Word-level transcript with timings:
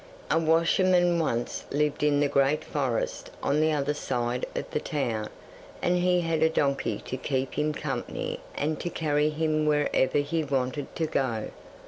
'A 0.31 0.39
washerman 0.39 1.19
once 1.19 1.63
lived 1.69 2.01
in 2.01 2.19
the 2.21 2.27
great 2.27 2.63
forest 2.63 3.29
on 3.43 3.59
the 3.61 3.71
other 3.71 3.93
side 3.93 4.47
of 4.55 4.67
the 4.71 4.79
town, 4.79 5.29
and 5.79 5.97
he 5.97 6.21
had 6.21 6.41
a 6.41 6.49
donkey 6.49 6.97
to 7.05 7.15
keep 7.17 7.53
him 7.53 7.71
company 7.71 8.39
and 8.55 8.79
to 8.79 8.89
carry 8.89 9.29
him 9.29 9.63
wherever 9.67 10.17
he 10.17 10.43
wanted 10.43 10.95
to 10.95 11.05
go. 11.05 11.49